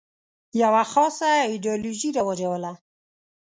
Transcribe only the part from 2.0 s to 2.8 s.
رواجوله.